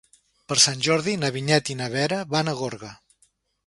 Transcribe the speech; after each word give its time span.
Per 0.51 0.57
Sant 0.63 0.81
Jordi 0.87 1.15
na 1.25 1.31
Vinyet 1.37 1.71
i 1.75 1.79
na 1.85 1.93
Vera 1.99 2.21
van 2.37 2.53
a 2.57 2.61
Gorga. 2.65 2.95